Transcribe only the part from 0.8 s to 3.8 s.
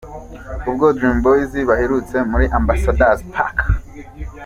Dream Boys baherutse muri Ambassador's Park.